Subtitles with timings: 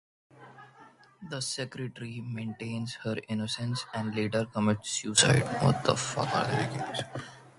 [1.29, 5.43] The secretary maintains her innocence and later commits suicide.